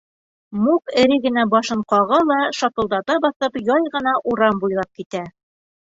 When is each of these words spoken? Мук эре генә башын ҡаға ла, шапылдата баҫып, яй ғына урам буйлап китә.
Мук 0.61 0.85
эре 1.01 1.17
генә 1.25 1.43
башын 1.51 1.83
ҡаға 1.93 2.21
ла, 2.31 2.39
шапылдата 2.61 3.19
баҫып, 3.27 3.61
яй 3.71 3.93
ғына 3.97 4.19
урам 4.33 4.63
буйлап 4.65 4.91
китә. 5.03 5.23